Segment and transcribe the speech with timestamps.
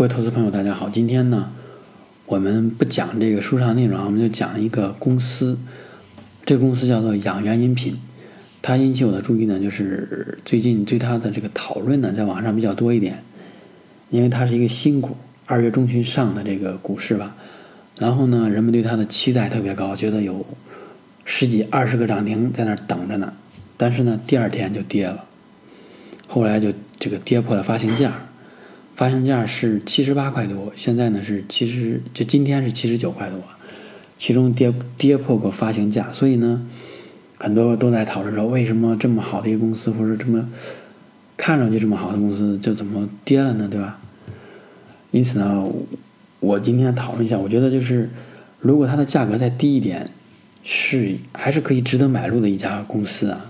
[0.00, 0.88] 各位投资朋友，大家好。
[0.88, 1.50] 今天呢，
[2.24, 5.58] 我们不讲这个书上内容，我们就讲一个公司。
[6.46, 7.98] 这个公司叫做养元饮品。
[8.62, 13.22] 它引起我的注意呢，就是最近对它的这个讨论呢，在网上比较多一点。
[14.08, 17.36] 因为它是一个新股，二月中旬上的这个股市吧。
[17.98, 20.46] 然后呢，人们对它的期待特别高，觉得有
[21.26, 23.30] 十几、二十个涨停在那儿等着呢。
[23.76, 25.26] 但是呢，第二天就跌了。
[26.26, 28.14] 后来就这个跌破了发行价。
[29.00, 33.38] 发行价是七十八块多，现在呢是七十，就今天是七十九块多，
[34.18, 36.68] 其中跌跌破过发行价，所以呢，
[37.38, 40.46] 很多都在讨论说，为什么这么好的一个公司，或者这么
[41.34, 43.66] 看上去这么好的公司，就怎么跌了呢？
[43.70, 43.98] 对吧？
[45.12, 45.66] 因此呢，
[46.40, 48.10] 我今天讨论一下，我觉得就是，
[48.58, 50.10] 如果它的价格再低一点，
[50.62, 53.46] 是还是可以值得买入的一家公司啊。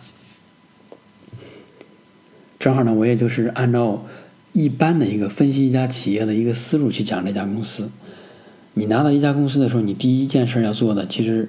[2.61, 4.07] 正好呢，我也就是按照。
[4.53, 7.89] 一般的一个分析一家企业的一个思路去讲这家公司，
[8.75, 11.49] 你拿到一家公司的时候，你第一件事要做的其实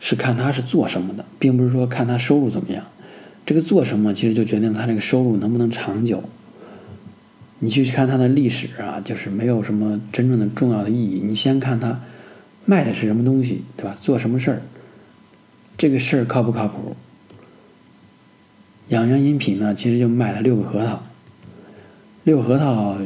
[0.00, 2.84] 是看它是做什么的，并不是说看它收入怎么样。
[3.44, 6.22] 这个做什么其实就决定它这个收入能不能长久。
[7.58, 11.20] 你去看它的历史啊，就是没有什么真正的重要的意义。
[11.24, 12.00] 你先看它
[12.64, 13.96] 卖的是什么东西，对吧？
[14.00, 14.62] 做什么事儿，
[15.76, 16.96] 这个事儿靠不靠谱？
[18.88, 21.02] 养元饮品呢，其实就卖了六个核桃。
[22.24, 22.96] 六个核桃，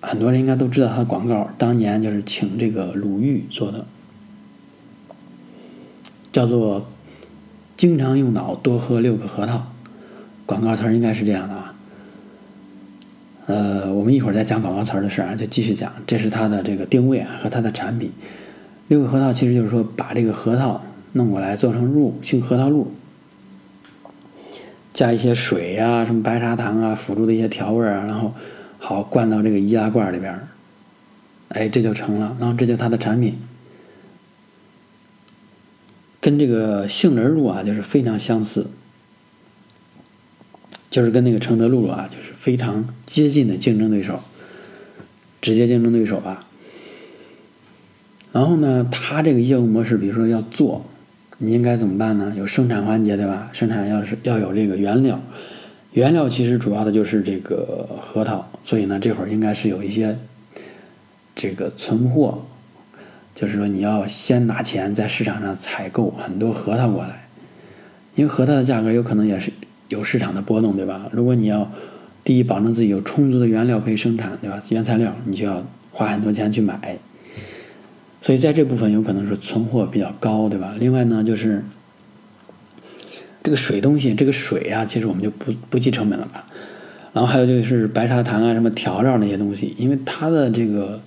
[0.00, 3.84] 很多人应该都知道它的广告，当年就是请这个鲁豫做的，
[6.32, 6.84] 叫做
[7.76, 9.62] “经常用脑，多喝六个核桃”。
[10.46, 11.74] 广告词儿应该是这样的啊。
[13.46, 15.92] 呃，我们一会儿再讲广告词儿的事儿啊，就继续讲。
[16.04, 18.10] 这是它的这个定位啊和它的产品。
[18.88, 22.92] 六个核桃其实就是说把这个核桃弄过来做成露，性核桃露，
[24.92, 28.32] 加一些水呀、什么白砂糖啊辅助的一些调味啊，然后。
[28.88, 30.46] 好，灌到这个易拉罐里边儿，
[31.48, 32.36] 哎，这就成了。
[32.38, 33.36] 然后这就它的产品，
[36.20, 38.68] 跟这个杏仁露啊，就是非常相似，
[40.88, 44.20] 就是跟那个承德露露啊，就是非常接近的竞争对手，
[45.42, 46.46] 直接竞争对手吧。
[48.30, 50.86] 然后呢，它这个业务模式，比如说要做，
[51.38, 52.32] 你应该怎么办呢？
[52.36, 53.50] 有生产环节，对吧？
[53.52, 55.20] 生产要是要有这个原料。
[55.96, 60.14] 原料其实主要的就是这个核桃，所以呢，这会儿应该是有一些
[61.34, 62.44] 这个存货，
[63.34, 67.26] 就是说你要先拿钱在市场上采购很多核桃过来，
[68.14, 69.50] 因为核桃的价格有可能也是
[69.88, 71.08] 有市场的波动，对吧？
[71.12, 71.72] 如果你要
[72.22, 74.62] 第一保证自己有充足的原料可以生产，对吧？
[74.68, 76.98] 原材料你就要花很多钱去买，
[78.20, 80.74] 所以在这部分有可能是存货比较高，对吧？
[80.78, 81.64] 另外呢，就是。
[83.46, 86.44] 这个水东西，这个水啊，其实我们就不不计成本了吧。
[87.12, 91.00] 然后还有就是白砂糖啊，什么调料那些东西，因为它的这个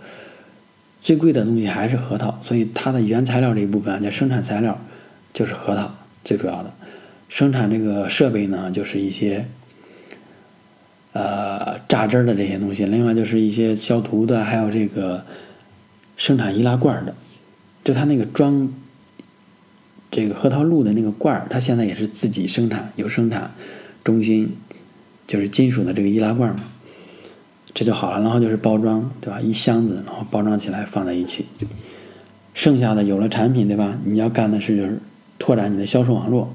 [1.02, 4.80] 最贵的东西还是核桃，所以它的原材料这一部分叫生产材料
[5.34, 6.72] 就是核桃最主要的。
[7.28, 9.46] 生产这个设备呢，就是一些
[11.12, 15.26] 呃榨汁的这些东西，另外就是一些消毒的，还有这个
[16.16, 17.14] 生产易拉罐的，
[17.84, 18.72] 就它那个装。
[20.12, 23.52] 这个核桃露的那个罐儿，它现在也是自己生产，有生产
[24.04, 24.52] 中心，
[25.28, 26.64] 就是金属的这个易拉罐嘛，
[27.74, 28.22] 这就好了。
[28.22, 29.40] 然后就是包装，对吧？
[29.40, 31.46] 一箱子，然后包装起来放在一起。
[32.56, 33.98] 剩下的有了产品，对吧？
[34.04, 35.00] 你要干的事就是
[35.38, 36.52] 拓展你的销售网络。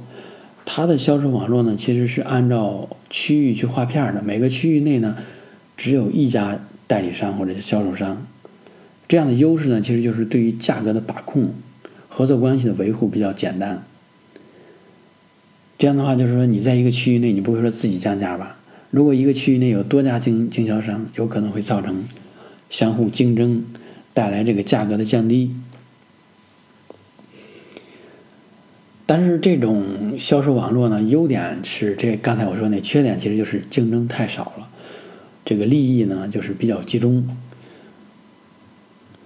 [0.66, 5.16] 它的销售网络呢，其实是按照区域去划片的，每个区域内呢，
[5.76, 8.26] 只有一家代理商或者是销售商。
[9.06, 11.54] 这样的优势呢，其实就是对于价格的把控。
[12.16, 13.82] 合作关系的维护比较简单，
[15.76, 18.56] 这样的话就是说，你在一个区域内，你不会说自己降价吧？
[18.92, 22.04] 如果一个区域内有多家经经销商，有可能会造成
[22.70, 23.64] 相互竞争，
[24.12, 25.56] 带来这个价格的降低。
[29.06, 34.68] 但是这种销售网络呢，优点是这刚才我说那缺点其实就是竞争太少了，
[35.44, 37.28] 这个利益呢就是比较集中，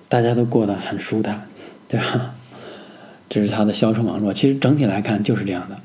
[0.08, 1.46] 大家都过得很舒坦，
[1.86, 2.34] 对吧？
[3.28, 5.78] 这是它的销售网络，其实整体来看就是这样的。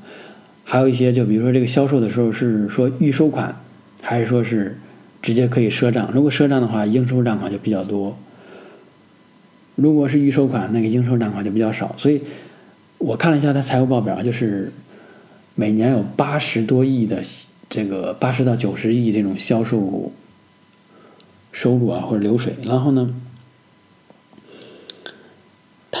[0.64, 3.54] 还有一些，就比如说这个销售的时候是说预收款，
[4.00, 4.78] 还是说是
[5.20, 6.10] 直接可以赊账？
[6.12, 8.16] 如果赊账的话，应收账款就比较多；
[9.74, 11.94] 如果是预收款，那个应收账款就比较少。
[11.98, 12.22] 所以
[12.96, 14.72] 我看了一下它财务报表，就是
[15.54, 17.22] 每年有八十多亿的
[17.68, 20.10] 这个八十到九十亿这种销售
[21.52, 22.54] 收入啊，或者流水。
[22.62, 23.14] 然后呢？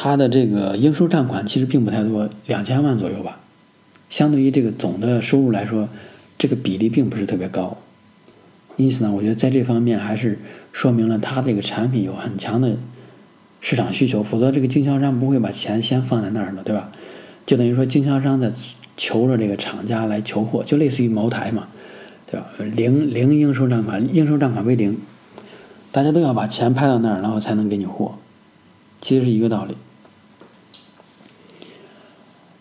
[0.04, 3.40] 它的这个应收账款其实并不太多，两千万左右吧。
[4.10, 5.88] 相对于这个总的收入来说，
[6.36, 7.78] 这个比例并不是特别高。
[8.76, 10.38] 因此呢，我觉得在这方面还是
[10.72, 12.76] 说明了它这个产品有很强的
[13.62, 16.90] 市场需求，否则这个经销商不会把钱先放在那儿的，对吧？
[17.46, 18.52] 就等于说经销商在
[18.98, 21.66] 求着这个厂家来求货，就类似于茅台嘛，
[22.30, 22.48] 对吧？
[22.58, 24.98] 零零应收账款，应收账款为零，
[25.90, 28.16] 大家都要把钱拍到那儿，然后才能给你货，
[29.00, 29.74] 其实是一个道理。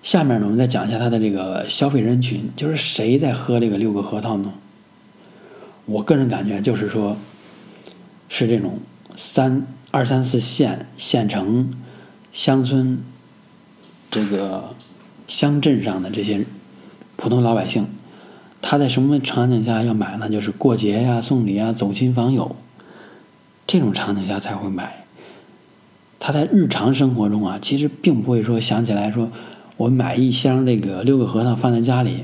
[0.04, 4.54] 下面呢，我们再讲一下它的这个消费人群，就是谁在喝这个六个核桃呢？
[5.86, 7.16] 我个人感觉就是说，
[8.28, 8.80] 是这种
[9.16, 11.74] 三二三四线、县城、
[12.34, 13.02] 乡村、
[14.12, 14.76] 这个
[15.30, 16.46] 乡镇上的这些
[17.16, 17.88] 普通老百姓，
[18.62, 20.30] 他在什么场景下要买呢？
[20.30, 22.58] 就是过节呀、送礼啊、走亲访友
[23.66, 25.06] 这种场景下才会买。
[26.20, 29.32] 他在日常生活中啊，其实并不会说想起来说。
[29.83, 32.24] 我买一箱这个六个核桃放在家里，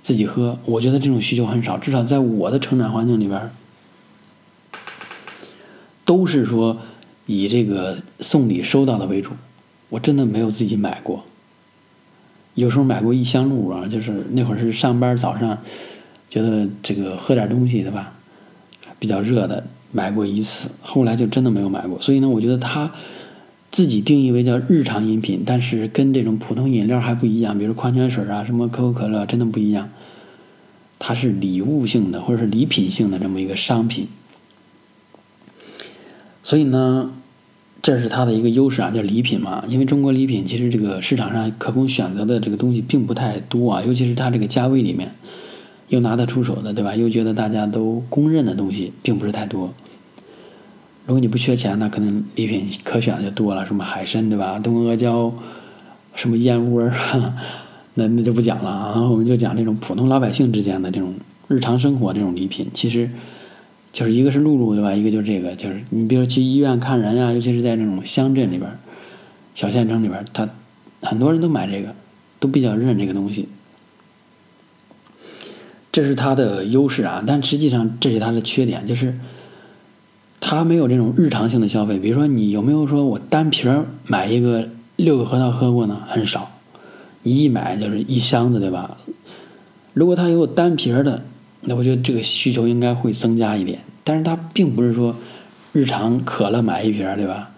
[0.00, 0.58] 自己喝。
[0.64, 3.50] 我觉得这种需求很少，至少在我的成长环境里边，
[6.06, 6.78] 都是说
[7.26, 9.32] 以这个送礼收到的为主。
[9.90, 11.22] 我真的没有自己买过。
[12.54, 15.58] 有时候买过一箱露啊，就是那会儿是上班早上，
[16.30, 18.14] 觉得这个喝点东西对吧，
[18.98, 20.70] 比较热的，买过一次。
[20.80, 22.00] 后来就真的没有买过。
[22.00, 22.90] 所以呢，我觉得它。
[23.70, 29.90] 自己定义为叫日常饮品，但是跟这种普通饮料还不一样，比如矿泉水啊，什么可口可乐，真的不一样。
[30.98, 34.08] 它是礼物性的或者是礼品性的这么一个商品，
[36.42, 37.14] 所以呢，
[37.80, 39.62] 这是它的一个优势啊，叫礼品嘛。
[39.68, 45.14] 因为中国礼品其实这个市场上可供选择的这个东西并不太多啊，尤其是它这个价位里面
[45.86, 46.96] 又拿得出手的，对吧？
[46.96, 49.72] 又觉得大家都公认的东西并不是太多。
[51.08, 54.58] 如果你不缺钱，那可能礼品可选的就多了，什么海参对吧？
[54.58, 55.32] 冬阿胶，
[56.14, 56.82] 什么燕窝，
[57.94, 59.00] 那那就不讲了啊。
[59.08, 61.14] 我们就讲这种普通老百姓之间的这种
[61.48, 63.08] 日常生活这种礼品，其实
[63.90, 64.94] 就是一个是露露对吧？
[64.94, 68.70] 一个就是这个，就是你比如去医院看人啊，尤其是在那种乡镇里边、
[69.54, 70.46] 小县城里边，他
[71.00, 71.94] 很多人都买这个，
[72.38, 73.48] 都比较认这个东西。
[75.90, 79.18] 这是它的优势啊，但实际上这是它的缺点，就是。
[80.40, 86.00] 他没有这种日常性的消费，比如说你有没有说我单瓶买一个六个核桃喝过呢？
[86.08, 86.50] 很少，
[87.22, 88.96] 你一买就是一箱子，对吧？
[89.94, 91.24] 如果他有单瓶的，
[91.62, 93.80] 那我觉得这个需求应该会增加一点。
[94.04, 95.16] 但是他并不是说
[95.72, 97.50] 日常渴了买一瓶，对吧？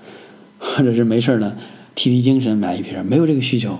[0.58, 1.54] 或者是没事呢
[1.94, 3.78] 提提精神买一瓶，没有这个需求。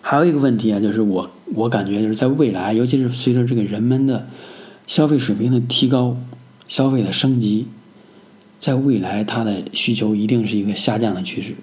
[0.00, 4.28] 还有一个问题啊，就是我我感觉就是在未来，尤其是随着这个人们的
[4.86, 6.16] 消费水平的提高。
[6.68, 7.66] 消费的升级，
[8.58, 11.54] 在未来它的需求一定是一个下降的趋势，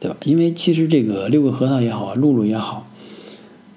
[0.00, 0.16] 对吧？
[0.24, 2.88] 因为其实这个六个核桃也好，露露也好，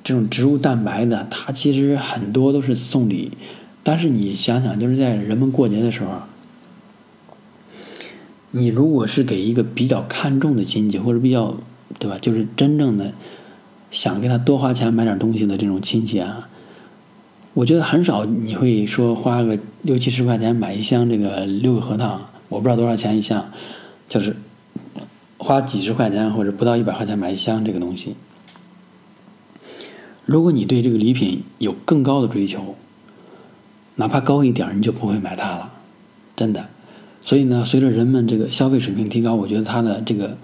[0.03, 3.31] 这种植物蛋白的，它其实很多都是送礼。
[3.83, 6.09] 但是你想想，就是在人们过节的时候，
[8.51, 11.55] 你如果是给一个比较看重的亲戚，或者比较，
[11.97, 12.17] 对吧？
[12.19, 13.13] 就是真正的
[13.89, 16.48] 想给他多花钱买点东西的这种亲戚啊。
[17.55, 23.51] 我觉得很少你会说花个六七十块钱买一箱这个六个核桃，我不知道多少钱一箱，
[24.07, 24.35] 就是
[25.37, 28.15] 花几十块钱或者不到一百块钱买一箱这个东西。
[30.25, 32.75] 如果你对这个礼品有更高的追求，
[33.95, 35.73] 哪怕高一点你就不会买它了，
[36.35, 36.67] 真的。
[37.21, 40.37] 所以呢，随着人们这个消费水平提高，我觉得它的这个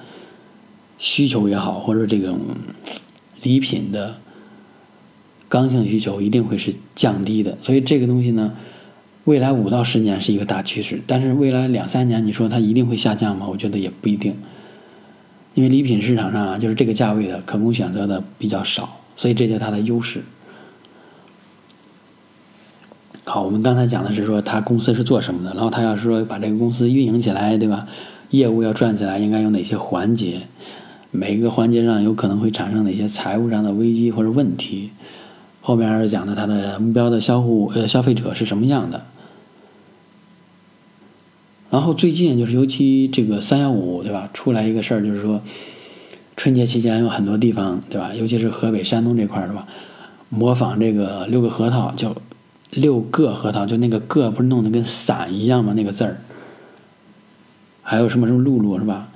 [0.98, 2.40] 需求也好，或者这种
[3.44, 4.18] 礼品的。
[5.48, 8.54] 刚性需求一定会是降低的，所以这个东西呢，
[9.25, 13.48] 未来五到十年是一个大趋势，但是未来两三年你说它一定会下降吗？
[13.50, 14.36] 我觉得也不一定，
[15.54, 20.22] 因为礼品市场上啊，就是这个价位的可供选择的比较少，所以这就是它的优势。
[23.24, 27.88] 好，我们刚才讲的是说他公司是做什么的，然后他要是说把这个公司运营起来，对吧？
[28.30, 30.42] 业务要转起来，应该有哪些环节？
[31.10, 34.92] 每个环节上有可能会产生哪些财务上的危机或者问题？
[35.66, 39.04] 后面讲的它的目标的销户呃消费者是什么样的？
[41.72, 45.42] 然后最近就是尤其这个三幺五对吧，出来一个事儿，就是说
[46.38, 49.66] 春节期间有很多地方对吧，尤其是河北、山东这块儿是吧，
[50.30, 52.16] 模仿这个六个核桃，就
[52.70, 55.74] 六个核桃，就那个个不是弄得跟伞一样吗？
[55.76, 56.22] 那个字儿，
[57.82, 59.08] 还有什么什么露露是吧？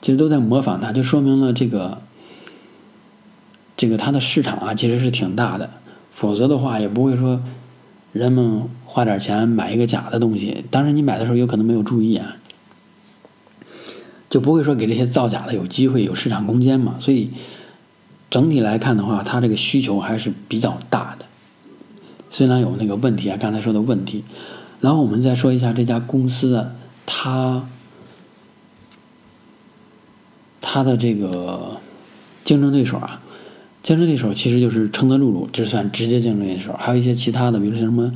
[0.00, 2.02] 其实都在模仿它，就说明了这个。
[3.76, 5.68] 这个它的市场啊，其实是挺大的，
[6.10, 7.42] 否则的话也不会说
[8.12, 10.64] 人们花点钱买一个假的东西。
[10.70, 12.36] 当然，你买的时候有可能没有注意啊，
[14.30, 16.96] 就不会说给这些造假的有机会、有市场空间嘛。
[16.98, 17.30] 所以
[18.30, 21.26] 整体来看的话，它这个需求还是比较大的。
[22.30, 24.24] 虽然有那个问题啊，刚才说的问题，
[24.80, 26.72] 然后我们再说一下这家公司啊
[27.04, 27.68] 它
[30.60, 31.78] 它的这个
[32.44, 33.22] 竞争对手啊，
[33.86, 38.12] 竞争对手其实就是承德露露，这算直接竞争对手，还有一些其他的，比如说什么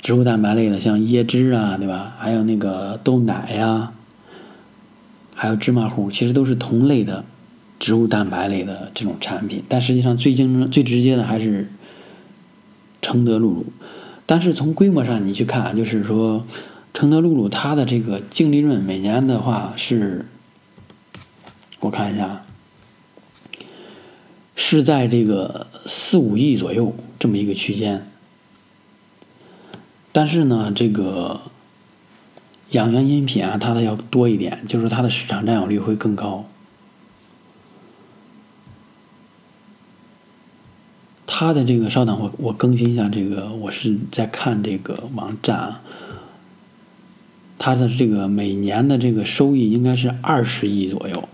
[0.00, 2.14] 植物蛋白类的，像椰汁啊，对吧？
[2.18, 3.92] 还有那个豆奶呀，
[5.34, 7.22] 还有芝麻糊，其实都是同类的。
[7.78, 11.68] 植物蛋白类的这种产品，但实际上最竞争、最直接的还是
[13.02, 13.66] 承德露露。
[14.24, 16.46] 但是从规模上你去看，就是说
[16.94, 20.24] 承德露露它的这个净利润每年的话是，
[21.80, 22.42] 我看一下，
[24.60, 28.10] 是在这个四五亿左右这么一个区间。
[30.10, 31.42] 但是呢，这个
[32.70, 36.44] 养元饮品啊，它的要多一点，就是它的市场占有率会更高。
[41.24, 45.82] 它的这个，稍等，我我更新一下这个，我是在看这个网站啊。
[47.60, 51.28] 它的这个每年的这个收益应该是二十亿左右，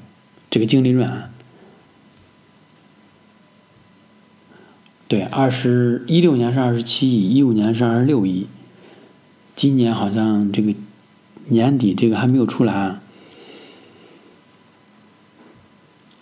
[0.50, 1.10] 这个净利润。
[5.06, 8.46] 对，二十一六年是二十七亿，一五年是二十六亿，
[9.54, 10.74] 今年好像这个
[11.48, 12.98] 年底这个还没有出来。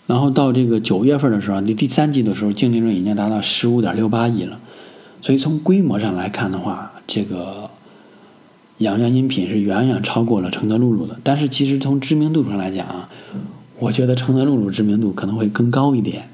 [0.05, 4.59] 然后到这个九月份的时候，第第三季的时候，净利润已经达到十五点六八亿了。
[5.21, 7.69] 所以从规模上来看的话，这个
[8.79, 11.17] 养元饮品是远远超过了承德露露的。
[11.23, 13.09] 但是其实从知名度上来讲啊，
[13.79, 16.27] 我觉得承德露露知名度可能会更高一点。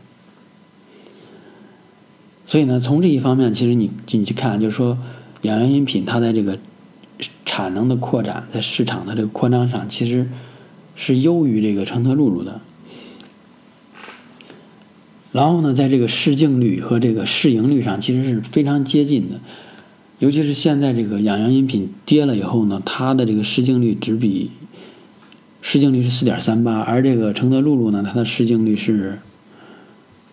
[2.49, 4.97] 所以呢，从这一方面，其实你你去看，就是说
[5.43, 6.57] 养元饮品它在这个
[7.45, 10.27] 产能的扩展，在市场的这个扩张上，其实
[10.95, 12.59] 是优于这个承德露露的。
[15.31, 19.39] 然后呢，在这个市净率和这个市盈率上，其实是非常接近的。
[20.17, 24.49] 尤其是现在这个养元饮品跌了以后呢，它的这个市净率只比
[25.61, 29.19] 市净率是四点三八，而这个承德露露呢，它的市净率是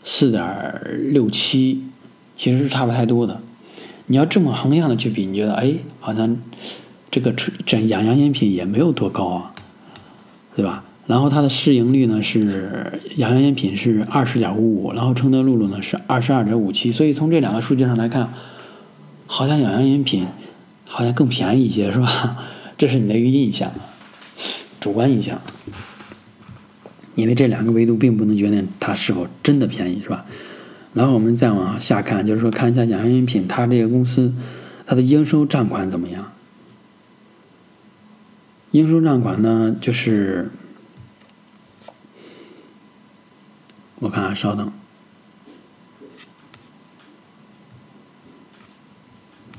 [0.03, 1.83] 四点六七，
[2.37, 3.41] 其实是差不太多的。
[4.07, 6.37] 你要这么横向的去比，你觉得哎，好像
[7.11, 9.53] 这个这养元饮品也没有多高啊，
[10.55, 10.85] 对吧？
[11.09, 18.33] 然后它的市盈率呢是养元饮品是二十点五五，然后承德露露呢是二十二点五七，所以从这两个数据上来看，
[19.27, 20.27] 好像养元饮品
[20.85, 22.39] 好像更便宜一些，是吧？
[22.77, 23.73] 这是你的一个印象，
[24.81, 25.41] 主观印象，
[27.15, 30.27] 因为这两个维度并不能决定它是否真的便宜，是吧？
[30.97, 34.33] 然后我们再往下看，就是说看一下养元饮品它这个公司
[34.87, 36.33] 它的应收账款怎么样？
[38.71, 40.51] 应收账款呢就是。
[43.99, 44.71] 我看啊，稍等。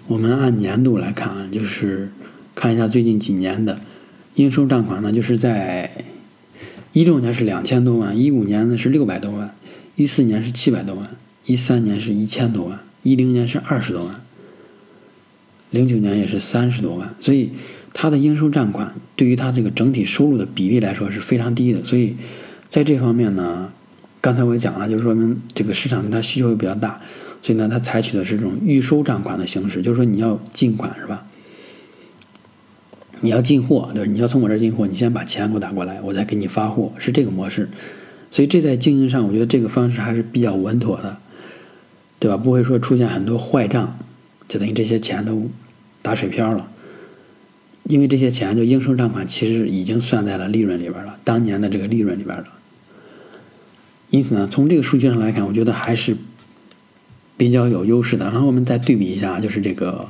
[0.07, 2.11] 我们按年度来看啊，就是
[2.53, 3.79] 看一下最近几年的
[4.35, 6.05] 应收账款呢，就是在
[6.93, 9.55] 一六年是两千多万，一五年呢是六百多万，
[9.95, 11.09] 一四年是七百多万，
[11.47, 14.21] 一三年是一千多万，一零年是二十多万，
[15.71, 17.15] 零九年也是三十多万。
[17.19, 17.53] 所以
[17.91, 21.83] 它的应收账款对于它这个整体收入的比例来说是非常低的。
[21.83, 22.15] 所以
[22.69, 23.71] 在这方面呢。
[24.19, 26.99] 刚才我也讲了，就是说明这个市场对它需求也比较大，
[27.41, 31.25] 所以呢，它采取的是这种预收账款的形式，就是说你要进款是吧？
[33.21, 37.69] 你要进货，对，你要从我这儿进货，你先把钱给我打过来，我再给你发货，是这个模式。
[38.31, 41.17] 所以这在经营上，我觉得这个方式还是比较稳妥的，
[42.19, 42.37] 对吧？
[42.37, 43.97] 不会说出现很多坏账，
[44.47, 45.49] 就等于这些钱都
[46.01, 46.67] 打水漂了，
[47.83, 52.45] 因为这些钱就应收账款其实已经算在了利润里边了，当年的这个利润里边了。
[54.09, 56.15] 因此呢，从这个数据上来看，我觉得还是
[57.35, 58.25] 比较有优势的。
[58.31, 60.07] 然后我们再对比一下，就是这个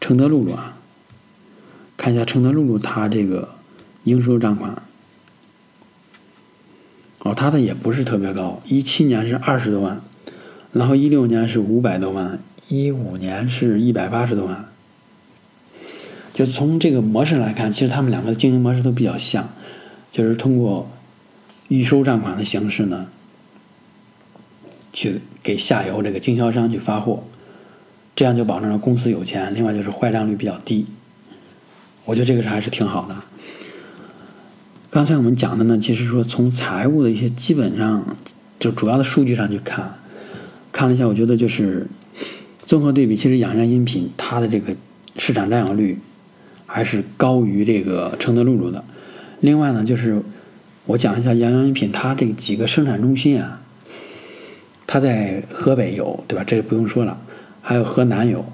[0.00, 0.78] 承德露露啊，
[1.96, 3.56] 看一下承德露露它这个
[4.04, 4.82] 应收账款，
[7.18, 10.00] 哦，它的也不是特别高，一七年是二十多万，
[10.72, 12.38] 然后一六年是五百多万，
[12.68, 14.64] 一五年是一百八十多万。
[16.34, 19.50] 就从这个模式来看，其实他们两个的经营模式都比较像，
[20.10, 20.90] 就是通过。
[21.68, 23.06] 预收账款的形式呢，
[24.92, 27.22] 去给下游这个经销商去发货，
[28.14, 29.54] 这样就保证了公司有钱。
[29.54, 30.84] 另外就是坏账率比较低，
[32.04, 33.16] 我觉得这个是还是挺好的。
[34.90, 38.04] 刚才我们讲的呢，其实说从财务的一些基本上
[38.58, 39.98] 就主要的数据上去看，
[40.82, 41.86] 看了一下，我觉得就是
[42.66, 44.74] 综合对比，其实养元饮品它的这个
[45.16, 45.96] 市场占有率
[46.66, 48.82] 还是高于这个承德露露的。
[49.38, 50.20] 另外呢，就是。
[50.84, 53.60] 我讲一下养元饮品，它这几个生产中心啊，
[54.84, 56.42] 它在河北有，对吧？
[56.44, 57.16] 这不用说了。
[57.60, 58.44] 还有河南有，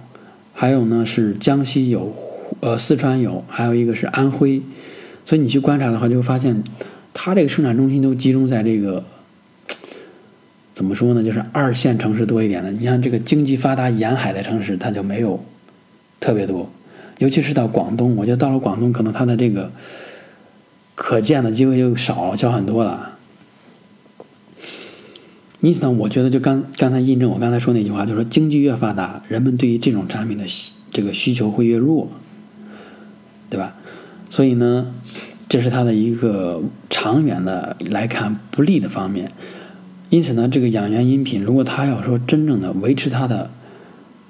[0.53, 2.15] 还有呢是江西有，
[2.61, 4.61] 呃四川有，还有一个是安徽。
[5.25, 6.63] 所以你去观察的话，就会发现，
[7.15, 9.03] 它这个生产中心都集中在这个，
[10.79, 11.25] 怎么说呢？
[11.25, 12.71] 就是二线城市多一点的。
[12.71, 15.45] 你像这个经济发达沿海的城市，它就没有
[16.21, 16.71] 特别多。
[17.19, 19.73] 尤其是到广东，我觉得到了广东，可能它的这个
[20.95, 23.17] 可见的机会就少少很多了。
[25.63, 30.45] 因此呢，我觉得就刚刚才印证我刚才说那句话，就是说经济越发达，人们对于这种产品的
[30.93, 32.09] 这个需求会越弱，
[33.51, 33.75] 对吧？
[34.31, 34.95] 所以呢，
[35.49, 39.33] 这是它的一个长远的来看不利的方面。
[40.11, 43.51] 因此呢，这个养元饮品如果他要说真正的维持他的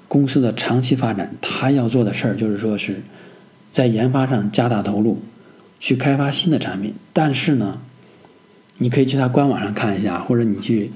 [0.07, 3.01] 公司的长期发展，他要做的事儿就是说是
[3.71, 5.19] 在研发上加大投入，
[5.79, 6.93] 去开发新的产品。
[7.13, 7.79] 但是呢，
[8.77, 10.91] 你可以去他官网上看一下，或者你去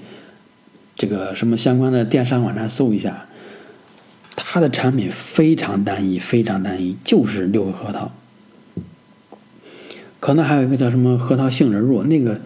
[0.95, 3.27] 这个什么相关的电商网站搜一下，
[4.35, 8.11] 他的产品非常单一，非常单一，就是六个核桃。
[10.19, 12.41] 可能还有一个叫什么核桃杏仁露，那个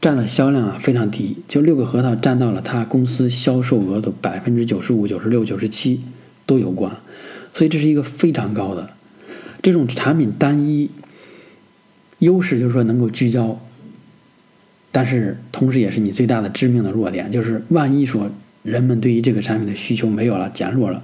[0.00, 6.00] 占的销量啊非常低，就六个核桃占到了他公司销售额的百分之九十五、九十六、九十七
[6.46, 6.96] 都有关，
[7.52, 8.94] 所以这是一个非常高的
[9.62, 10.90] 这种产品单一
[12.18, 13.60] 优势，就是说能够聚焦，
[14.90, 18.30] 但是同时也是你最大的致命的弱点，就是万一说
[18.62, 21.02] 人们对于这个产品的需求没有了、减弱了，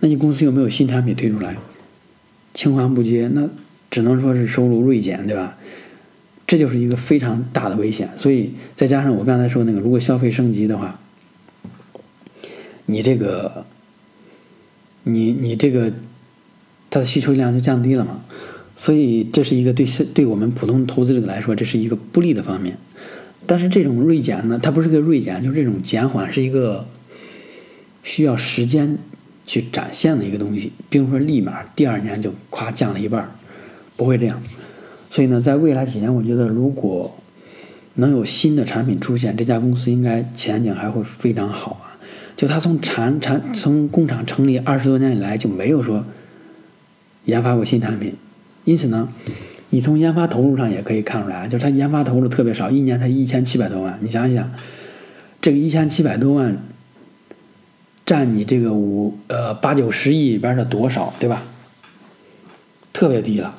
[0.00, 1.56] 那你公司又没有新产品推出来，
[2.54, 3.48] 青黄不接，那。
[3.90, 5.54] 只能说是收入锐减，对吧？
[6.52, 8.10] 这就是一个非常大的危险。
[8.14, 11.00] 所以再加上我刚才说那个，如果消费升级的话，
[12.84, 13.64] 你这个，
[15.04, 15.90] 你你这个，
[16.90, 18.22] 它的需求量就降低了嘛。
[18.76, 22.76] 所以这是一个对对我们普通投资者来说，这是一个不利的方面。
[23.46, 26.86] 但是这种锐减呢，它不是个锐减，就是这种减缓是一个
[28.02, 28.98] 需要时间
[29.46, 33.34] 去展现的一个东西，并不是立马第二年就夸降了一半。
[33.96, 34.42] 不会这样，
[35.12, 37.14] 所以呢，在未来几年，我觉得如果
[37.96, 42.00] 能有新的产品出现，这家公司应该前景还会非常好啊。
[42.34, 46.02] 就它从产产从工厂成立二十多年以来就没有说
[47.26, 48.14] 研发过新产品，
[48.64, 49.06] 因此呢，
[49.68, 53.98] 你从研发投入上也可以看出来，就是它研发投入特别少，一年才一千七百多万。
[54.00, 54.50] 你想一想，
[55.42, 56.56] 这个一千七百多万
[58.06, 61.42] 占你这个五呃八九十亿里边的多少，对吧？
[62.94, 63.54] 特别低了。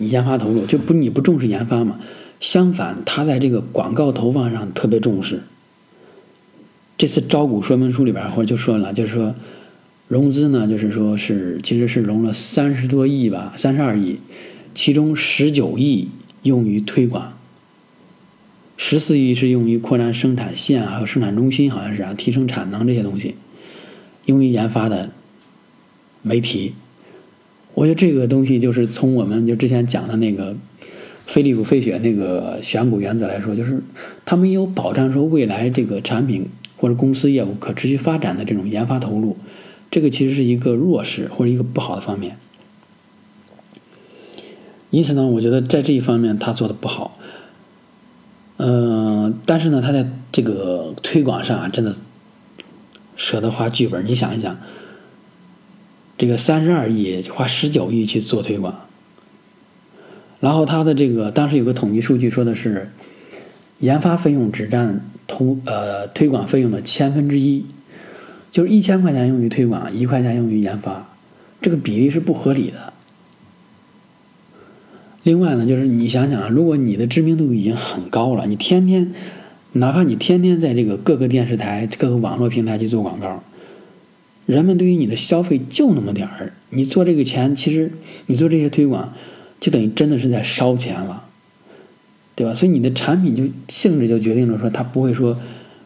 [0.00, 2.00] 你研发投入就不你不重视研发嘛？
[2.40, 5.42] 相反，他在这个广告投放上特别重视。
[6.96, 9.34] 这次招股说明书里边或者就说了，就是说
[10.08, 14.18] 融资呢，就是说是其实是融了三十多亿吧，三十二亿，
[14.74, 16.08] 其中十九亿
[16.44, 17.34] 用于推广，
[18.78, 23.34] 十四亿是用于扩展生产线还有生产中心，好像是啊，提升产能这些东西，
[24.24, 25.10] 用于研发的
[26.22, 26.72] 媒体。
[27.80, 30.54] 我觉得这个东西就是从我们就之前讲的那个
[31.24, 33.82] 飞利浦飞雪那个选股原则来说，就是
[34.26, 39.38] 他没有保障说未来这个产品或者公司业务可持续发展的这种研发投入，
[39.90, 42.36] 这个其实是一个弱势或者一个不好的方面。
[44.90, 47.16] 因此呢，我觉得在这一方面他做的不好。
[48.58, 51.96] 嗯，但是呢，他在这个推广上啊，真的
[53.16, 54.04] 舍得花剧本。
[54.04, 54.58] 你想一想。
[56.20, 58.74] 这个三十二亿花十九亿去做推广，
[60.38, 62.90] 然后他的这个当时有个统计数据说的是，
[63.78, 67.64] 研发费用只占投呃推广费用的千分之一，
[68.50, 71.08] 就是一千块钱用于推广，一块钱用于研发，
[71.62, 72.92] 这个比例是不合理的。
[75.22, 79.14] 另外呢，就是你想想，如果你的知名度已经很高了，你天天，
[79.72, 83.42] 哪怕你天天在这个各个电视台、各个网络平台去做广告。
[84.50, 87.92] 人们对于你的消费就那么点儿，你做这个钱，其实
[88.26, 89.14] 你做这些推广，
[89.60, 91.22] 就等于真的是在烧钱了，
[92.34, 92.52] 对吧？
[92.52, 95.38] 所以你的产品就性质就决定了说，他不会说，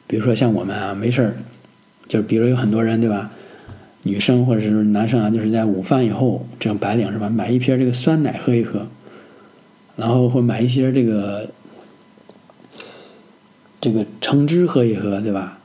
[0.06, 1.36] 比如说像我们啊，没事儿，
[2.08, 3.30] 就是比如有很多人对吧，
[4.04, 8.86] 女生或者是男生啊，就是在午饭以后，这种白领是吧，买一瓶这个酸奶喝一喝，
[9.94, 11.50] 然后或买一些这个
[13.78, 15.58] 这个橙汁喝一喝，对吧？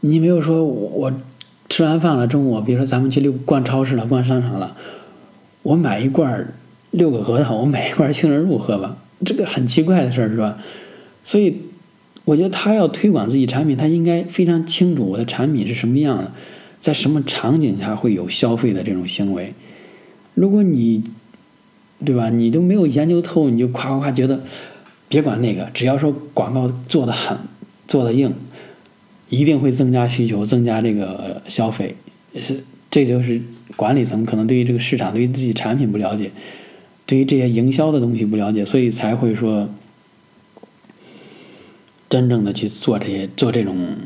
[0.00, 1.12] 你没有说，我
[1.68, 4.76] 吃完饭了，中午，比如说咱们去溜逛超市了，逛商场了，
[5.62, 6.54] 我买一罐
[6.90, 10.58] 六个核桃，我买一罐杏仁露喝吧，这个很奇怪的事儿是吧？
[11.24, 11.60] 所以，
[12.24, 16.32] 我觉得他要推广自己产品，他应该非常清楚我的产品是什么样的，
[16.80, 19.52] 在什么场景下会有消费的这种行为。
[20.34, 21.02] 如果你，
[22.04, 22.30] 对吧？
[22.30, 24.40] 你都没有研究透，你就夸夸夸觉得，
[25.08, 27.36] 别管那个，只要说广告做的狠，
[27.88, 28.32] 做的硬。
[29.28, 31.96] 一定会增加需求，增加这个消费，
[32.40, 33.40] 是这就是
[33.76, 36.30] 管理层可能对于这个市场、对于自己产品不了解，
[37.06, 39.68] 对于这些营销的东西不了解，所以才会说
[42.08, 43.96] 真正的去做这些做这种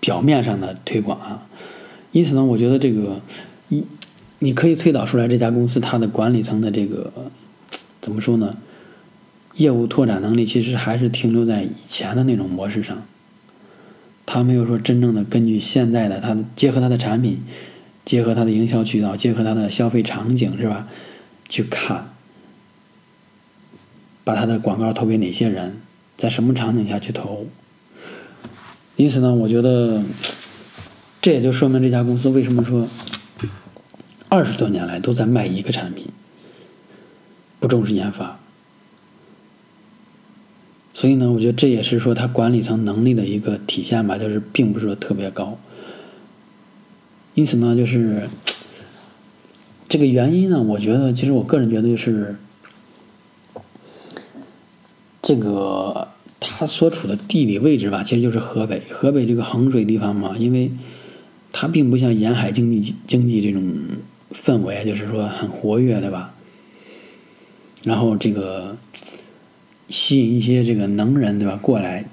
[0.00, 1.46] 表面上的推广啊。
[2.12, 3.20] 因此呢，我觉得这个
[3.68, 3.82] 一
[4.38, 7.12] 你可以推导出来，这家公司它的管理层的这个
[8.00, 8.56] 怎么说呢？
[9.56, 13.06] 业务拓展能力其实还是停留在以前的那种模式上，
[14.34, 17.42] 他没有说真正的根据现在的他结合他的产品，
[18.02, 20.88] 结合他的营销渠道，结合他的消费场景，是吧？
[21.50, 22.14] 去看，
[24.24, 25.82] 把他的广告投给哪些人，
[26.16, 27.46] 在什么场景下去投。
[28.96, 30.02] 因此呢，我觉得
[31.20, 32.88] 这也就说明这家公司为什么说
[34.30, 36.06] 二十多年来都在卖一个产品，
[37.60, 38.40] 不重视研发。
[40.94, 45.58] 所以呢，我觉得这也是说他管理层能力的一个体现吧，就是并不是说特别高。
[47.34, 48.28] 因此呢，就是
[49.88, 52.36] 这个原因呢，我觉得其实我个人觉得就是
[55.22, 60.70] 这个他所处的地理位置吧，其实就是河北，河北这个衡水地方嘛，因为
[61.52, 63.62] 它并不像沿海经济经济这种
[64.34, 66.34] 氛围，就是说很活跃，对吧？
[67.82, 68.76] 然后这个。
[69.92, 71.54] 吸引一些这个能人，对吧？
[71.60, 72.06] 过来，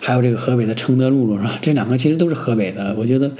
[0.00, 1.56] 还有这个河北的承德露露，是吧？
[1.62, 3.30] 这两个其实都是河北的，我觉得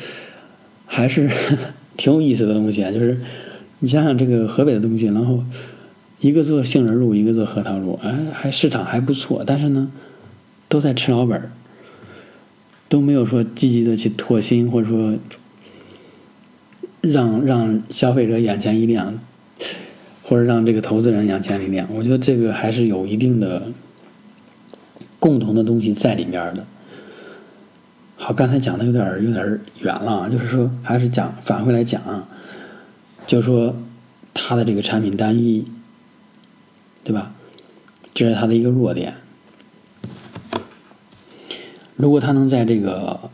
[0.86, 1.28] 还是
[1.98, 2.92] 挺有意思的东西啊。
[2.92, 3.18] 就是
[3.80, 5.42] 你想想这个河北的东西，然后
[6.20, 9.42] 一个做杏仁露，一个做核桃露，哎，还市场还不错。
[9.44, 9.90] 但是呢，
[10.68, 11.50] 都在吃老本
[12.88, 15.14] 都没有说积极的去拓新，或者说
[17.00, 19.18] 让让消费者眼前一亮。
[20.26, 23.62] 或者让这个投资人眼前一亮，我觉得这个还是有一定的
[25.20, 26.64] 共同的东西在里面的。
[28.16, 32.26] 好，刚才讲的有点有点远了，就是说还是讲返回来讲，
[33.26, 33.76] 就说
[34.32, 35.66] 他的这个产品单一，
[37.02, 37.34] 对吧？
[38.14, 39.12] 这是他的一个弱点。
[41.96, 43.30] 如果他能在这个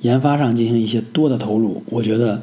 [0.00, 2.42] 研发上进行一些多的投入，我觉得。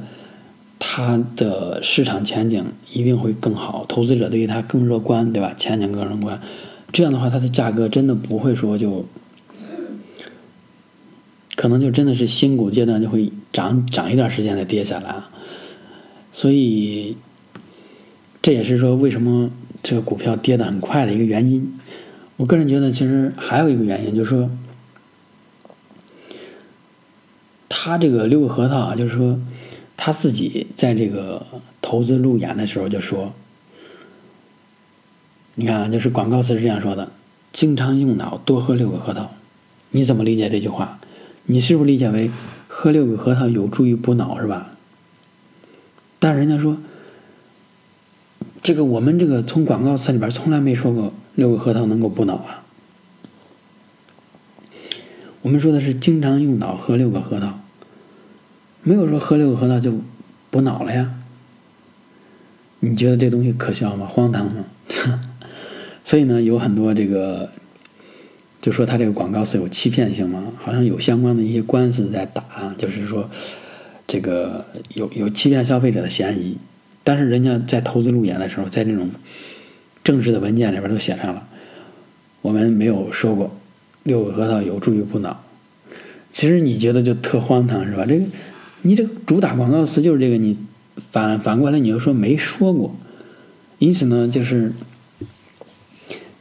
[0.98, 5.54] 它的市场前景一定会更好，投资者对于它更乐观，对吧？
[5.58, 6.40] 前景更乐观，
[6.94, 9.06] 这样的话，它的价格真的不会说就，
[11.58, 15.16] 可能就真的是新股阶段就会涨涨一段时间再跌下来，
[16.32, 17.18] 所以
[18.42, 19.52] 这也是说为什么
[19.84, 21.78] 这个股票跌得很快的一个原因。
[22.38, 24.50] 我个人觉得，其实还有一个原因就是说，
[27.68, 29.38] 它这个六个核桃啊，就是说。
[29.98, 31.46] 他自己在这个
[31.82, 33.34] 投资路演的时候就说
[35.56, 37.12] ：“你看啊，就是广告词是这样说的
[37.54, 39.32] ：‘经常用脑，多喝六个核桃。’
[39.92, 41.00] 你怎么理解这句话？
[41.46, 42.30] 你是不是理解为
[42.68, 44.72] 喝六个核桃有助于补脑是吧？
[46.20, 46.78] 但是人家说，
[48.62, 52.66] 这个我们这个从广告词里边从来没说过六个核桃能够补脑啊。
[55.42, 57.60] 我们说的是经常用脑喝六个核桃。”
[58.88, 59.92] 没有说喝六个核桃就
[60.52, 61.12] 补脑了呀？
[62.82, 64.06] 你觉得这东西可笑吗？
[64.06, 64.64] 荒唐吗？
[66.06, 67.50] 所以呢，有很多这个
[68.62, 73.28] 就说他这个广告是有欺骗性嘛，好像有相关的一些官司在打，就是说
[74.06, 76.56] 这个有有欺骗消费者的嫌疑。
[77.04, 79.10] 但是人家在投资路演的时候，在这种
[80.04, 81.48] 正式的文件里边都写上了，
[82.44, 83.58] 我们没有说过
[84.04, 85.44] 六个核桃有助于补脑。
[86.32, 88.06] 其实你觉得就特荒唐是吧？
[88.08, 88.26] 这个。
[88.86, 90.56] 你这个主打广告词就是这个，你
[91.12, 92.96] 反反过来你又说没说过，
[93.80, 94.72] 因此呢，就是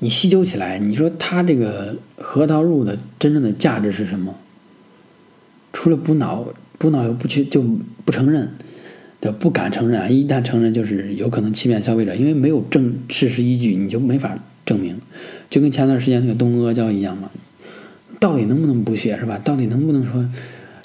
[0.01, 4.35] 你细究起来，你说它这个核桃露的真正的价值是什么？
[5.73, 7.65] 除了补脑，补脑又不去就
[8.05, 8.51] 不承认，
[9.21, 15.01] 对，不敢承认，一旦承认就是有可能欺骗消费者，因为没有证事实依据，你就没法证明。
[15.49, 17.31] 就跟前段时间那个东阿胶一样嘛，
[18.21, 19.41] 到底能不能补血是吧？
[19.43, 20.29] 到底能不能说？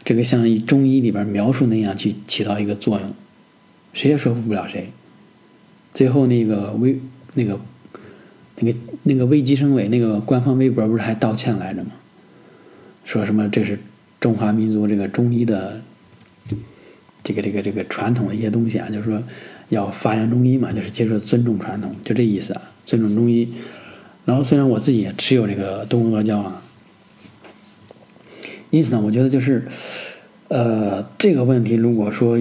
[0.09, 3.13] 这个像中医里边描述那样去起到一个作用，
[3.93, 4.89] 谁也说服不了谁。
[5.93, 6.99] 最后那个危
[7.35, 7.59] 那个
[8.55, 11.91] 那个那个危机生委那个官方微博不是还道歉来着吗？
[13.05, 13.77] 说什么这是
[14.19, 15.79] 中华民族这个中医的
[17.23, 19.21] 这个这个这个传统的一些东西啊，就是说
[19.67, 23.47] 要发扬中医嘛，就是接受尊重传统，就这意思啊，尊重中医。
[24.25, 26.63] 然后虽然我自己也持有这个东阿胶啊。
[28.69, 29.67] 因此呢，我觉得就是，
[30.47, 32.39] 呃，这个问题如果说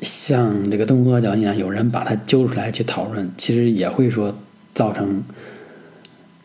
[0.00, 4.36] 像这个东阿胶一样，有人把它揪出来去讨论，其实也会说
[4.74, 5.22] 造成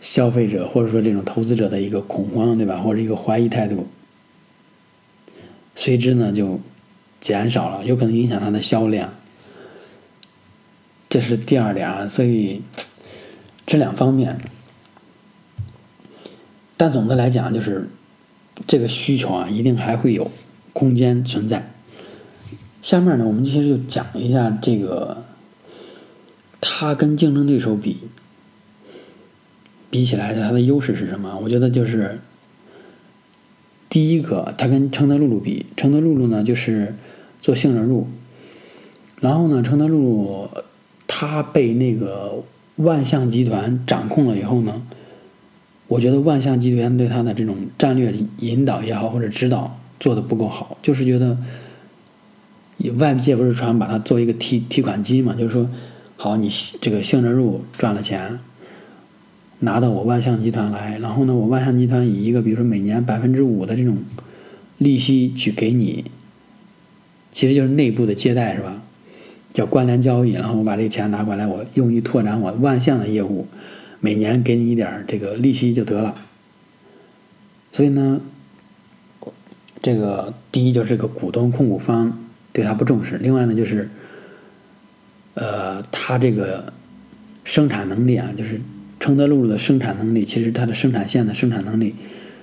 [0.02, 2.78] 消费者或者说这种投资者的一个恐慌，对吧？
[2.78, 3.88] 或者一个怀疑态度，
[5.76, 6.60] 随之呢就
[7.20, 9.14] 减少了，有可能影响它的销量。
[11.10, 12.62] 这是第二点啊，所以
[13.66, 14.38] 这两方面，
[16.78, 17.90] 但总的来讲，就是
[18.68, 20.30] 这个需求啊，一定还会有
[20.74, 21.72] 空间存在。
[22.82, 25.24] 下面呢，我们其实就讲一下这个，
[26.62, 27.98] 它跟竞争对手比，
[29.90, 31.40] 比起来的它的优势是什么？
[31.44, 32.20] 我觉得就是
[33.90, 36.96] 第一个，它跟承德露露比，承德露露呢就是
[37.40, 38.08] 做杏仁露，
[39.20, 40.50] 然后呢，承德露露。
[41.12, 42.44] 他被那个
[42.76, 44.84] 万象集团掌控了以后呢，
[45.90, 51.38] 我觉得万象集团对他的这种战略引导也好或者指导做的不够好，就是觉得，
[52.98, 55.68] 外界不是传把它做一个提提款机嘛，就是说，
[56.16, 56.48] 好你
[56.80, 58.40] 这个杏仁入赚了钱，
[59.60, 63.98] 拿到我万象集团来，然后呢，我万象集团以一个比如说每年百分之五的这种
[64.78, 66.06] 利息去给你，
[67.32, 68.84] 其实就是内部的借贷是吧？
[69.52, 73.48] 叫关联交易，然后我把这个钱拿过来，我用于拓展我万象的业务，
[74.00, 76.16] 每年给你一点这个利息就得了。
[77.72, 78.20] 所以呢，
[79.82, 83.90] 这个第一就是这个股东控股方对他不重视，另外呢就是，
[85.36, 86.74] 呃，他这个
[87.44, 88.60] 生产能力啊，就是
[89.00, 91.96] 承德露露的生产能力，其实它的生产线的生产能力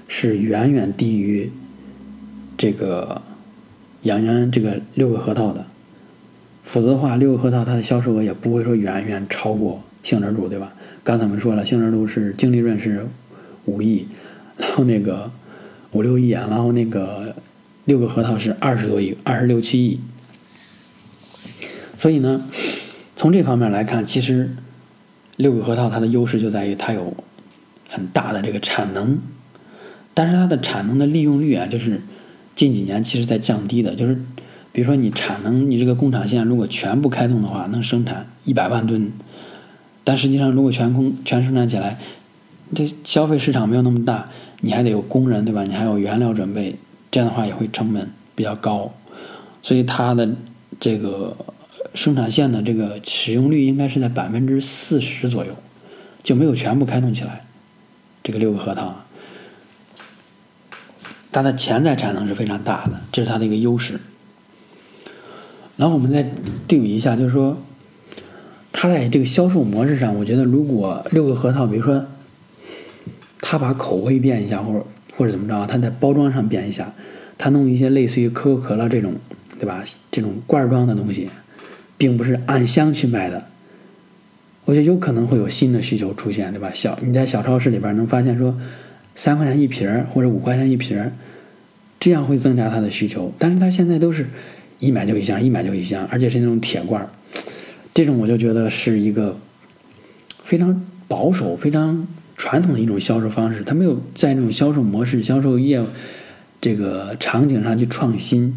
[0.09, 1.51] 是远远低于
[2.57, 3.21] 这个
[4.03, 5.66] 养元这个六个核桃的。
[6.62, 10.73] 否则的话，六个核桃它的销售额也不会说远远超过杏仁露，对吧？
[11.07, 13.07] 刚才我们说了，杏仁露是净利润是
[13.64, 14.09] 五亿，
[14.59, 15.31] 然后那个
[15.92, 17.37] 五六亿啊，然后那个
[17.85, 20.01] 六个核桃是二十多亿，二十六七亿。
[21.97, 22.45] 所以呢，
[23.14, 24.51] 从这方面来看，其实
[25.37, 27.16] 六个核桃它的优势就在于它有
[27.88, 29.21] 很大的这个产能，
[30.12, 32.01] 但是它的产能的利用率啊，就是
[32.57, 34.19] 近几年其实在降低的，就是。
[34.73, 39.11] 比如说，你产能，你这个工厂线如果全部开通的话，能生产一百万吨，
[40.09, 41.99] 但实际上，如果全空全生产起来，
[42.73, 44.29] 这消费市场没有那么大，
[44.61, 45.64] 你还得有工人，对吧？
[45.64, 46.77] 你还有原料准备，
[47.11, 48.95] 这样的话也会成本比较高，
[49.62, 50.29] 所以它的
[50.79, 51.37] 这个
[51.92, 55.57] 生产线的这个使用率应该是在百分之四十左右，
[56.23, 57.45] 就没有全部开通起来。
[58.23, 58.95] 这个六个核桃，
[61.33, 63.99] 它的潜在产能是非常大的，这是它的一个优势。
[65.77, 66.23] 然后我们再
[66.69, 67.61] 对比一下，就是说，
[68.79, 72.05] 它在这个销售模式上，我觉得如果六个核桃，比如说，
[73.41, 74.87] 他把口味变一下，或者
[75.17, 76.93] 或者怎么着，他在包装上变一下，
[77.39, 79.15] 他弄一些类似于可口可乐这种，
[79.59, 79.83] 对吧？
[80.11, 81.31] 这种罐装的东西，
[81.97, 83.47] 并不是按箱去卖的，
[84.67, 86.71] 我觉得有可能会有新的需求出现，对吧？
[86.75, 88.55] 小你在小超市里边能发现说，
[89.15, 91.11] 三块钱一瓶儿或者五块钱一瓶儿，
[91.99, 94.27] 这样会增加它的需求，但是它现在都是。
[94.79, 97.09] 一买就一箱，一买就一箱，而且是那种铁罐儿，
[97.97, 99.35] 这种我就觉得是一个
[100.43, 102.07] 非常保守、非常
[102.37, 103.65] 传统的一种销售方式。
[103.65, 105.83] 它没有在这种销售模式、销售业
[106.61, 108.55] 这个场景上去创新。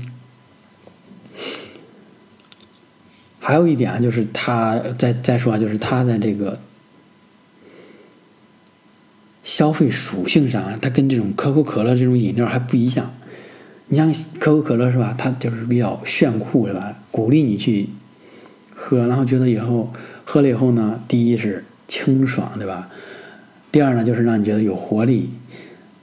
[3.39, 6.59] 还有一点啊，就是它再再说啊，就是它在这个
[9.45, 13.15] 消费属性上啊，它跟这种可口可乐这种饮料还不一样。
[13.87, 15.15] 你像可口可乐是吧？
[15.17, 16.93] 它就是比较炫酷是吧？
[17.09, 17.87] 鼓励你去
[18.81, 19.91] 喝，然后觉得以后
[20.23, 22.87] 喝了以后呢，第一是清爽对吧？
[23.73, 25.29] 第二呢，就是让你觉得有活力。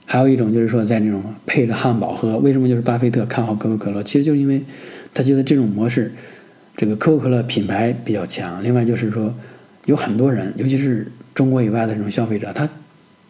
[0.05, 2.37] 还有一种就是说，在那种配着汉堡喝。
[2.37, 4.01] 为什么就是巴菲特看好可口可乐？
[4.03, 4.63] 其实就是因为
[5.13, 6.13] 他觉得这种模式，
[6.77, 8.63] 这个可口可乐品牌比较强。
[8.63, 9.33] 另外就是说，
[9.85, 12.69] 有很多人，尤其是中国以外的这种消费者，他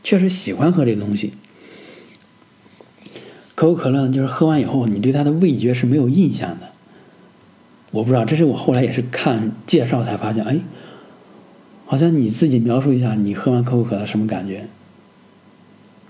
[0.03, 1.31] 确实喜欢喝这东西。
[3.55, 6.69] 可口可乐，就是喝完以后，你对它的味觉是没有印象的。
[7.91, 10.59] 我不知道，这是我后来也是看介绍才发现，哎，
[11.85, 14.67] 好像你自己描述一下，你喝完可口可乐什么感觉？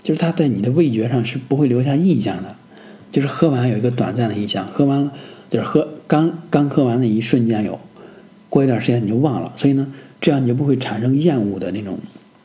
[0.02, 2.56] 就是它在你的味觉上是不会留下印象的，
[3.12, 5.12] 就是喝完有一个短暂的印象，喝完了
[5.50, 7.78] 就是喝刚刚喝完的一瞬间有，
[8.48, 9.86] 过一段时间你就忘了，所以呢，
[10.20, 11.98] 这样你就不会产生厌恶的那种，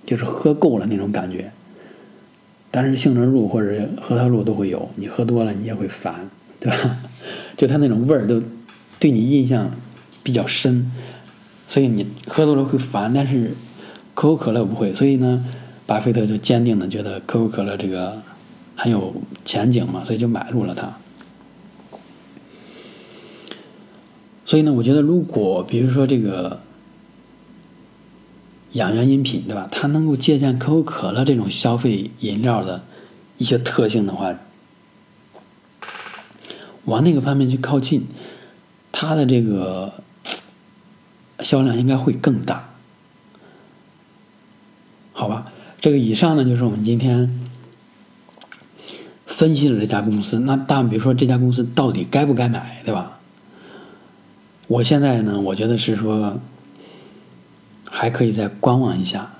[0.06, 1.52] 就是喝够了那种感觉。
[2.70, 6.98] 但是杏仁露或者核桃露都会有，你喝多了你也会烦，对吧？
[7.56, 8.42] 就它那种味儿都
[9.04, 9.70] 对你印象
[10.24, 10.90] 比较深，
[11.68, 13.12] 所以你喝多了会烦。
[13.14, 13.54] 但是
[14.14, 15.44] 可口可乐不会，所以呢，
[15.86, 18.22] 巴菲特就坚定的觉得可口可乐这个
[18.78, 19.14] 很有
[19.44, 20.96] 前景嘛，所以就买入了它。
[24.46, 26.62] 所以呢，我觉得如果比如说这个
[28.72, 29.68] 养元饮品，对吧？
[29.70, 32.86] 它能够借鉴可口可乐这种消费饮料的
[33.38, 34.34] 一些特性的话，
[36.86, 38.08] 往那个方面去靠近，
[38.94, 39.92] 它的这个
[41.40, 42.70] 销量应该会更大，
[45.12, 45.52] 好吧？
[45.82, 47.42] 这个以上呢，就是我们今天
[49.26, 50.40] 分析了这家公司。
[50.40, 53.20] 那但比如说这家公司到底该不该买，对吧？
[54.68, 56.40] 我现在呢，我觉得是说
[57.84, 59.34] 还可以再观望一下，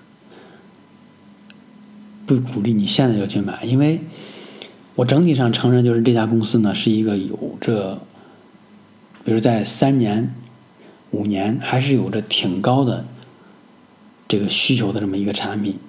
[2.26, 4.02] 不鼓励你现在就去买，因为
[4.96, 8.02] 我整体上承认，就是这家公司呢是一个有着，
[9.24, 10.34] 比如在三年、
[11.12, 13.06] 五年还是有着挺高的
[14.28, 15.80] 这个需求的这么一个产品。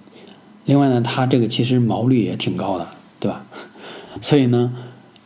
[0.66, 2.88] 另外呢，它这个其实毛利也挺高的，
[3.20, 3.44] 对吧？
[4.22, 4.72] 所以呢，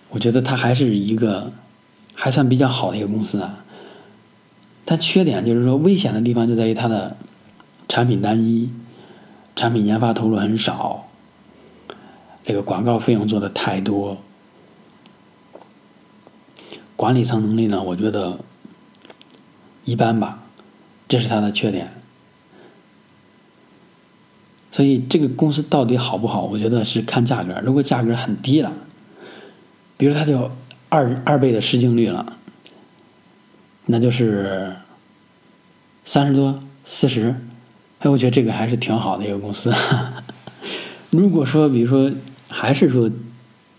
[0.08, 1.52] 我觉得它还是一个
[2.14, 3.64] 还算比较好的一个公司啊。
[4.86, 7.16] 它缺点就是说，危险的地方就在于它的
[7.88, 8.70] 产品单一，
[9.54, 11.06] 产品研发投入很少，
[12.44, 14.16] 这个广告费用做的太多，
[16.98, 18.40] 管理层能力呢，我觉得
[19.84, 20.42] 一般吧，
[21.06, 21.92] 这是它的缺点。
[24.72, 26.42] 所以这个公司到底好不好？
[26.42, 28.72] 我觉得是看价格，如果价格很低了，
[29.96, 30.50] 比如它就
[30.88, 32.36] 二二倍的市净率了。
[33.86, 34.74] 那就是
[36.04, 37.32] 三十多、四十，
[38.00, 39.72] 哎，我觉得这个还是挺好的一个公司。
[41.10, 42.12] 如果说，比如说，
[42.48, 43.08] 还是说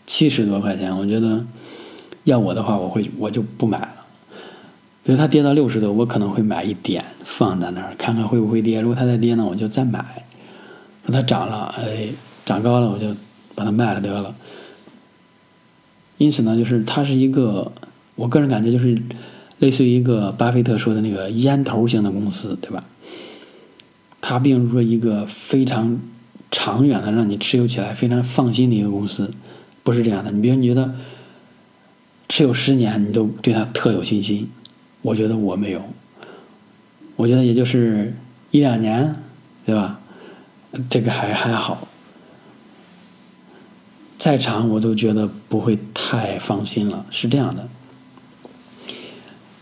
[0.07, 1.45] 七十多块钱，我觉得
[2.23, 3.95] 要我的话，我会我就不买了。
[5.03, 8.81] 比如它跌到六十多，我可能会买一点放在那儿，看看会不会跌。
[8.81, 10.03] 如果它再跌呢，我就再买。
[11.11, 12.09] 它涨了，哎，
[12.45, 13.15] 涨高了，我就
[13.55, 14.35] 把它卖了得了。
[16.17, 17.71] 因此呢，就是它是一个，
[18.15, 18.97] 我个人感觉就是。
[19.59, 22.81] 类似于一个巴菲特说的那个烟头型的公司，对吧？
[24.21, 25.99] 它并不是说一个非常
[26.49, 29.29] 长远的让你持有起来非常放心的一个公司，
[29.83, 30.31] 不是这样的。
[30.31, 30.95] 你比如你觉得
[32.29, 34.49] 持有十年你都对它特有信心，
[35.01, 35.81] 我觉得我没有，
[37.15, 38.13] 我觉得也就是
[38.51, 39.13] 一两年，
[39.65, 39.99] 对吧？
[40.87, 41.87] 这个还还好，
[44.19, 47.67] 再长我都觉得不会太放心了，是这样的。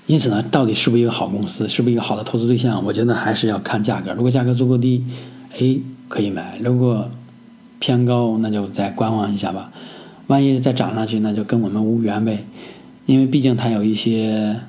[0.05, 2.83] 因此呢，到底是不是一个好公司，是不是一个好的投资对象？
[2.83, 4.13] 我觉得还是要看价格。
[4.13, 5.05] 如果价格足够低，
[5.53, 7.09] 哎，可以买；如果
[7.79, 9.71] 偏高，那就再观望一下吧。
[10.27, 12.45] 万一再涨上去，那就跟我们无缘呗。
[13.05, 14.59] 因为毕竟它有一些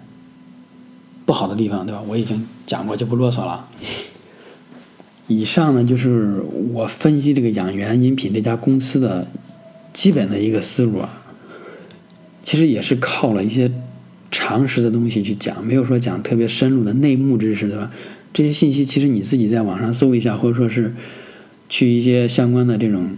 [1.27, 2.03] 不好的地方，对吧？
[2.09, 3.68] 我已经讲过，就不啰嗦了。
[5.27, 6.42] 以上呢，就是
[6.73, 9.27] 我分析这个养元饮品这家公司的
[9.92, 11.23] 基本的一个思路啊。
[12.42, 13.71] 其实也是靠了一些。
[14.31, 17.90] 常识的东西去讲，没有说讲特别深入的内幕知识，对吧？
[18.31, 20.94] 这些信息其实你自己在网上搜一下，或者说是
[21.71, 23.16] 去一些相关的这种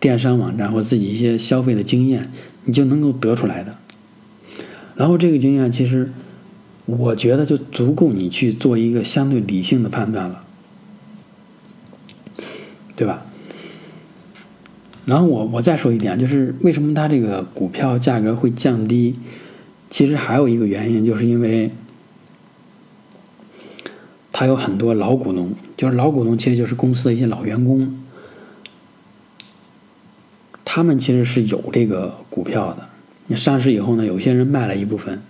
[0.00, 2.32] 电商网站或自己一些消费的经验，
[2.64, 3.76] 你就能够得出来的。
[4.96, 6.10] 然后这个经验其实
[6.86, 10.44] 我觉得就足够你去做一个相对理性的判断了，
[12.96, 13.24] 对吧？
[15.06, 19.16] 然后我我再说一点，就是为什么它这个股票价格会降低？
[19.90, 21.70] 其实还有一个原因，就是因为
[24.30, 27.99] 他有很多老股东，就是老股东其实就是公司的一些老员工，
[30.72, 32.88] 他们其实是有这个股票的。
[33.26, 35.20] 你上市以后呢，有些人卖了一部分，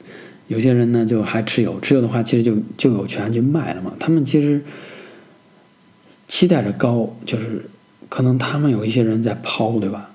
[0.48, 3.90] 有些人呢就还持有，持有的话其实就就有权去卖了嘛。
[3.98, 4.62] 他们其实
[6.28, 7.64] 期待着高，就是
[8.10, 10.10] 可能他们有一些人在抛，对吧？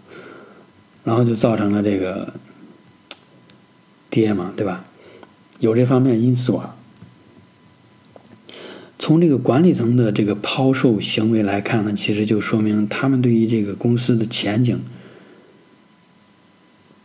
[1.03, 2.31] 然后就造成了这个。
[4.11, 4.85] 跌嘛，对吧？
[5.59, 6.75] 有这方面因素啊。
[8.99, 14.79] 从这个管理层的这个抛售行为来看呢，其实就说明他们对于这个公司的前景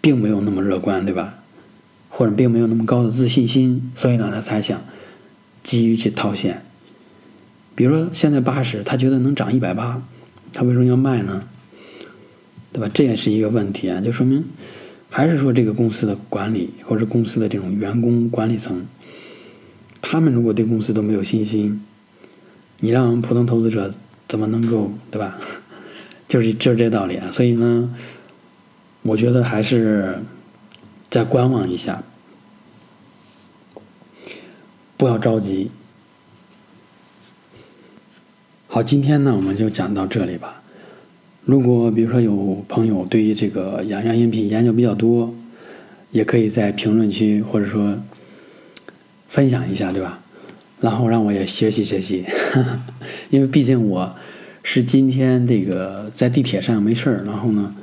[0.01, 1.35] 并没有那么乐观，对吧？
[2.09, 4.83] 或者并没有那么高的自信心，所以呢，他才想
[5.63, 6.65] 急于去套现。
[7.75, 10.03] 比如说现在八十，他觉得能涨一百八，
[10.53, 11.45] 他为什么要卖呢？
[12.73, 12.91] 对吧？
[12.93, 14.45] 这也是一个问题啊，就说明。
[15.09, 18.87] 还是说这个公司的管理，或者公司的这种员工管理层，
[20.01, 21.85] 他们如果对公司都没有信心，
[22.79, 23.93] 你让普通投资者
[24.29, 25.37] 怎么能够对吧？
[26.29, 27.29] 就是就是这道理啊。
[27.33, 27.93] 所以呢，
[29.03, 30.19] 我觉得还是
[31.09, 32.03] 再观望一下，
[34.97, 35.71] 不要着急。
[38.69, 40.63] 好，今天呢我们就讲到这里吧。
[41.45, 45.35] 如果比如说有朋友对于这个养元饮品研究比较多，
[46.11, 47.99] 也可以在评论区或者说
[49.29, 50.21] 分享一下，对吧？
[50.81, 52.25] 然后让我也学习学习，
[53.31, 54.15] 因为毕竟我
[54.63, 57.75] 是今天这个在地铁上没事儿，然后呢，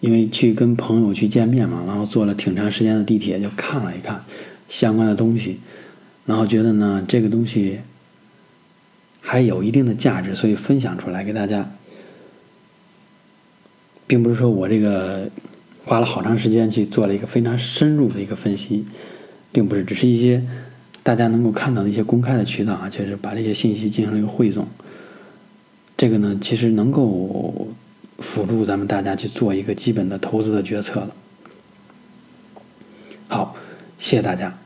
[0.00, 4.24] 因为去跟朋友去见面嘛，然后坐了挺长时间的地铁，就看了一看
[4.68, 5.58] 相关的东西，
[6.26, 7.80] 然后觉得呢这个东西
[9.20, 11.70] 还有一定的价值，所以分享出来给大家，
[14.06, 15.28] 并不是说我这个
[15.84, 18.84] 花了好长时间去做了一个非常深入的一个分析，
[19.52, 20.42] 并不是，只是一些。
[21.00, 24.68] 大家能够看到的一些公开的渠道啊，就是把这些信息进行了一个汇总。
[25.96, 27.68] 这个呢，其实能够
[28.18, 31.16] 辅助咱们大家去做一个基本的投资的决策了。
[33.28, 33.56] 好，
[33.98, 34.56] 谢谢大家。